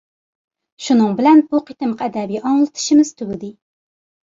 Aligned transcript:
شۇنىڭ 0.85 1.13
بىلەن 1.21 1.43
بۇ 1.53 1.61
قېتىمقى 1.69 2.09
ئەدەبىي 2.11 2.45
ئاڭلىتىشىمىز 2.47 3.17
تۈگىدى. 3.21 3.57